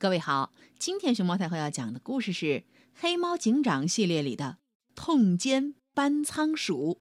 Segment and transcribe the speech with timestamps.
[0.00, 2.46] 各位好，今天熊猫太后要讲的故事是
[2.94, 4.58] 《黑猫警长》系列里的
[4.94, 6.94] 《痛歼搬仓鼠》，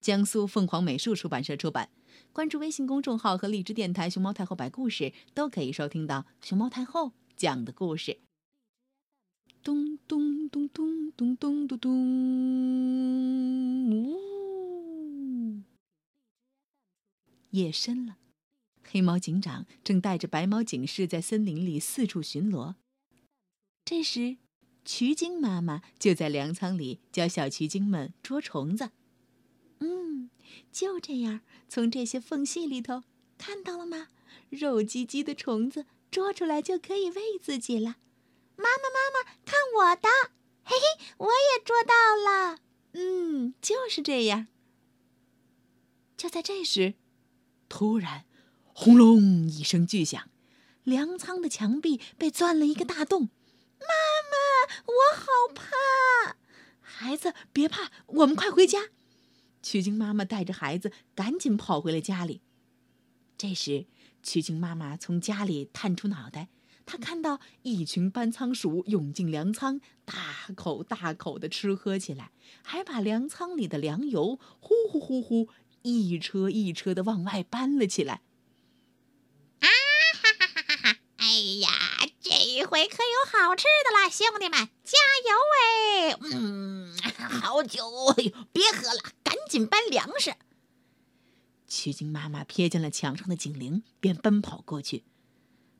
[0.00, 1.90] 江苏凤凰美术出版社出版。
[2.32, 8.20] 关注微信公众号和荔枝电台“熊猫太后摆故事”，都可以收听到熊猫太后讲的故事。
[9.62, 11.92] 咚咚咚咚咚咚咚咚，
[13.90, 15.60] 呜！
[17.50, 18.16] 夜深了。
[18.92, 22.74] 黑猫警长正带着白猫警士在森林里四处巡逻。
[23.84, 24.38] 这时，
[24.84, 28.90] 渠精妈妈就在粮仓里教小渠精们捉虫子。
[29.78, 30.28] 嗯，
[30.72, 33.04] 就这样，从这些缝隙里头，
[33.38, 34.08] 看到了吗？
[34.48, 37.98] 肉唧唧的虫子捉出来就可以喂自己了。
[38.56, 40.08] 妈妈，妈妈，看我的！
[40.64, 42.58] 嘿嘿，我也捉到了。
[42.94, 44.48] 嗯，就是这样。
[46.16, 46.94] 就在这时，
[47.68, 48.24] 突然。
[48.82, 50.30] 轰隆一声巨响，
[50.84, 53.28] 粮仓的墙壁被钻了一个大洞。
[53.78, 53.86] 妈
[54.30, 56.36] 妈，我好怕！
[56.80, 58.88] 孩子别怕，我们快回家。
[59.62, 62.40] 曲靖妈妈带着孩子赶紧跑回了家里。
[63.36, 63.84] 这时，
[64.22, 66.48] 曲靖妈妈从家里探出脑袋，
[66.86, 70.14] 她看到一群搬仓鼠涌进粮仓，大
[70.56, 75.50] 口大口的吃喝起来，还把粮仓里的粮油呼呼呼呼
[75.82, 78.22] 一车一车的往外搬了起来。
[81.22, 81.68] 哎哎呀，
[82.20, 86.16] 这回可有好吃的啦，兄弟们，加油哎！
[86.22, 86.96] 嗯，
[87.42, 87.82] 好酒，
[88.16, 90.36] 哎呦，别喝了，赶紧搬粮食。
[91.66, 95.02] 曲靖妈妈瞥见了墙上的警铃，便奔跑过去。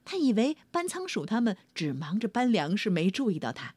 [0.04, 3.76] 她以为搬仓鼠他们只忙着搬粮食，没注意到她。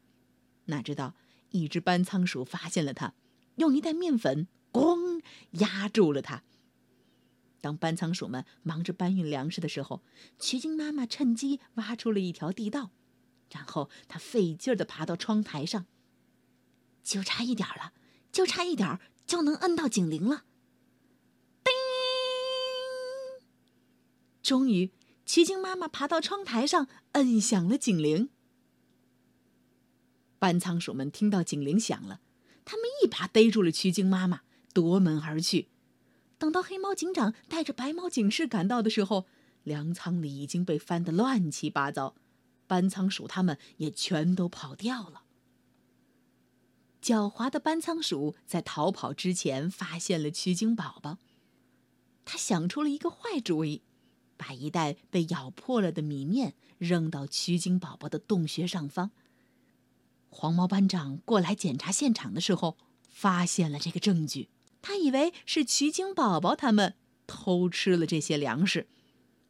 [0.64, 1.14] 哪知道
[1.50, 3.14] 一只搬仓鼠发现了她，
[3.58, 5.22] 用一袋面粉“咣”
[5.62, 6.42] 压住了她。
[7.64, 10.02] 当搬仓鼠们忙着搬运粮食的时候，
[10.38, 12.90] 曲靖妈妈趁机挖出了一条地道，
[13.50, 15.86] 然后她费劲儿地爬到窗台上。
[17.02, 17.94] 就差一点了，
[18.30, 20.44] 就差一点就能摁到警铃了。
[21.64, 21.72] 叮！
[24.42, 24.92] 终于，
[25.24, 28.28] 曲靖妈妈爬到窗台上，摁响了警铃。
[30.38, 32.20] 搬仓鼠们听到警铃响了，
[32.66, 34.42] 他们一把逮住了曲靖妈妈，
[34.74, 35.68] 夺门而去。
[36.44, 39.24] 等到黑猫警长带着白猫警士赶到的时候，
[39.62, 42.14] 粮仓里已经被翻得乱七八糟，
[42.66, 45.22] 搬仓鼠他们也全都跑掉了。
[47.00, 51.16] 狡猾的搬仓鼠在逃跑之前发现了曲靖宝宝，
[52.26, 53.80] 他想出了一个坏主意，
[54.36, 59.12] 把一袋被咬破了的米面扔到曲靖宝宝的洞穴上方。
[60.28, 62.76] 黄毛班长过来检查现场的时候，
[63.08, 64.50] 发现了这个证据。
[64.86, 66.94] 他以为是曲靖宝宝他们
[67.26, 68.86] 偷吃了这些粮食，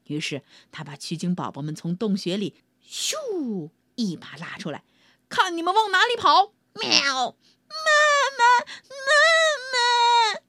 [0.05, 2.55] 于是他把曲靖宝宝们从洞穴里
[2.89, 4.85] 咻一把拉出来，
[5.29, 6.53] 看你们往哪里跑！
[6.75, 7.37] 喵！
[7.67, 7.91] 妈
[8.39, 10.41] 妈，妈妈！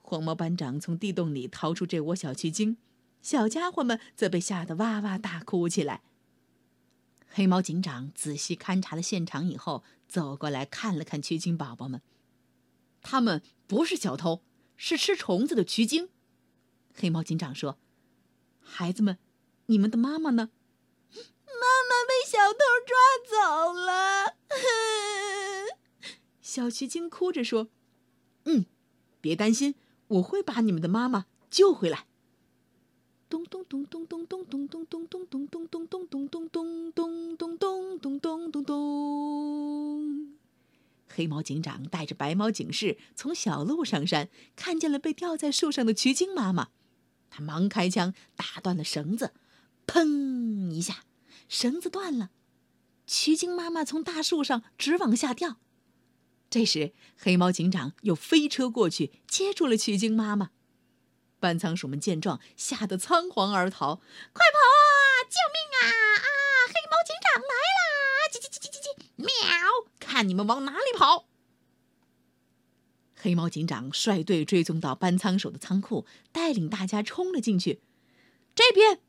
[0.00, 2.78] 黄毛班长从地洞里掏出这窝小曲靖，
[3.20, 6.00] 小家伙们则被吓得哇哇大哭起来。
[7.28, 12.00] 黑猫警长仔细勘察了现场以后，走过来看了看曲靖宝宝们。
[13.08, 14.42] 他们不是小偷，
[14.76, 16.08] 是吃虫子的渠精。
[16.92, 17.78] 黑猫警长说
[18.60, 19.16] ：“孩子们，
[19.66, 20.50] 你们的妈妈呢？”
[21.14, 22.96] 妈妈被小偷抓
[23.30, 24.36] 走了。
[26.40, 27.68] 小渠精哭着说
[28.42, 28.66] ：“嗯，
[29.20, 29.76] 别担心，
[30.08, 32.08] 我会把你们的妈妈救回来。”
[33.30, 36.85] 咚咚咚咚咚咚咚咚咚咚咚咚咚咚咚咚咚咚
[41.16, 46.68] 黑猫警长带着白猫警士从小路上山，看见了被吊在树上的渠精妈妈，
[47.30, 49.32] 他忙开枪打断了绳子，
[49.86, 51.04] 砰一下，
[51.48, 52.28] 绳子断了，
[53.06, 55.56] 渠精妈妈从大树上直往下掉。
[56.50, 60.50] 这时，黑猫警长又飞车过去接住了渠精妈妈，
[61.40, 65.24] 搬仓鼠们见状吓得仓皇而逃，快跑啊！
[65.24, 65.88] 救命啊！
[65.88, 66.28] 啊！
[66.68, 68.28] 黑猫警长来啦！
[68.30, 69.95] 叽叽叽叽叽叽，喵！
[70.16, 71.26] 看你们往哪里跑！
[73.14, 77.82] 黑猫警长率队追踪到搬仓鼠的仓库，带领大家冲了进去。
[78.54, 79.00] 这边，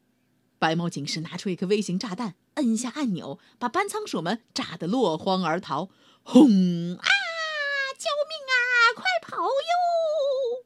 [0.59, 5.89] 白猫警士拿出一颗微型炸弹，摁下按钮，把搬仓鼠们炸得落荒而逃。
[6.24, 6.42] 轰！
[6.42, 7.06] 啊！
[7.98, 8.92] 救命啊！
[8.94, 10.65] 快跑哟！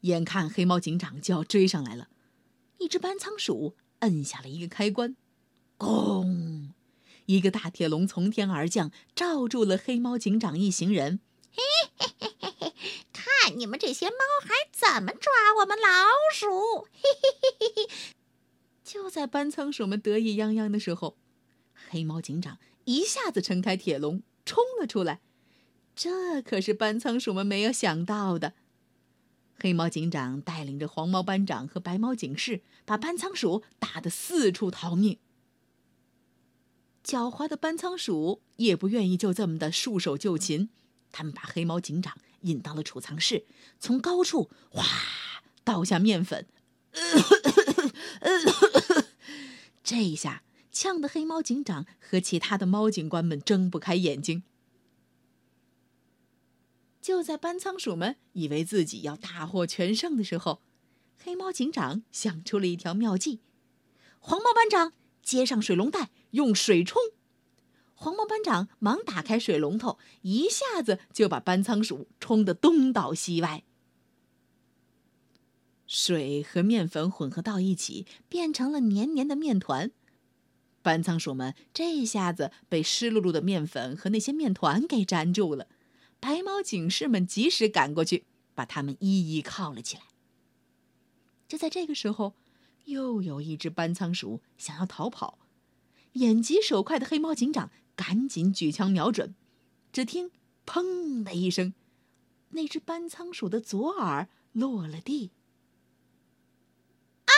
[0.00, 2.08] 眼看黑猫警长就要追上来了，
[2.78, 5.14] 一只搬仓鼠摁下了一个开关，
[5.78, 6.45] 咣！
[7.26, 11.20] 一个大铁笼从天而降，罩住了黑猫警长一行人。
[11.52, 11.62] 嘿
[11.98, 12.72] 嘿嘿嘿嘿，
[13.12, 15.88] 看你们这些猫孩怎么抓我们老
[16.32, 16.86] 鼠！
[16.92, 17.94] 嘿嘿嘿嘿嘿。
[18.84, 21.16] 就在班仓鼠们得意洋洋的时候，
[21.90, 25.20] 黑猫警长一下子撑开铁笼冲了出来。
[25.96, 28.52] 这可是班仓鼠们没有想到的。
[29.58, 35.18] 黑猫警长带领着黄猫班长和白猫警士，把班仓鼠打得四处逃命。
[37.06, 40.70] 狡猾的班仓鼠也不愿意就这么的束手就擒，
[41.12, 43.46] 他们把黑猫警长引到了储藏室，
[43.78, 44.84] 从高处哗
[45.62, 46.48] 倒下面粉。
[49.84, 50.42] 这一下
[50.72, 54.42] 呛得黑猫警长和其他的猫警官们睁不开眼睛。
[57.00, 60.60] 就在班仓鼠们以为自己要大获全胜的时候，
[61.22, 63.38] 黑猫警长想出了一条妙计。
[64.18, 64.92] 黄猫班长
[65.22, 67.00] 接上水龙带，用水冲。
[67.94, 73.64] 黄毛班长忙打开水龙头，一下子就把班仓鼠冲得东倒西歪。
[75.86, 79.92] 水和面粉混合到一起，变成了黏黏的面团。
[80.82, 85.68] 班仓鼠们这下子被湿漉漉的面粉和那些面团给粘住了。
[86.20, 88.24] 白猫警士们及时赶过去，
[88.54, 90.02] 把他们一一铐了起来。
[91.48, 92.34] 就在这个时候，
[92.84, 95.38] 又有一只班仓鼠想要逃跑，
[96.16, 99.34] 眼疾手快的黑猫警长赶紧举枪瞄准。
[99.92, 100.30] 只听
[100.66, 101.74] “砰”的一声，
[102.50, 105.30] 那只班仓鼠的左耳落了地。
[107.24, 107.32] 哎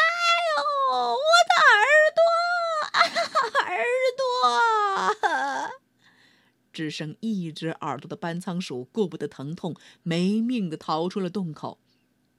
[0.56, 1.84] 呦，我的耳
[2.16, 2.22] 朵，
[3.60, 3.84] 耳
[4.16, 5.78] 朵！
[6.72, 11.80] 只剩一只耳朵的班仓鼠顾不得疼痛，没命的逃出了洞口。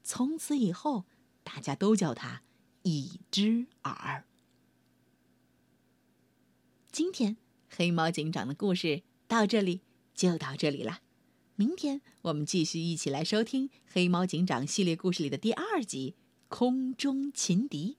[0.03, 1.05] 从此以后，
[1.43, 2.43] 大家都叫它
[2.83, 4.23] 一只耳。
[6.99, 7.37] 今天
[7.69, 9.79] 黑猫警长的故事到这里
[10.13, 10.99] 就到这里了。
[11.55, 16.15] 明天我们继续一起来收听黑猫警长系列故事里的第二集
[16.49, 17.95] 《空中情敌》。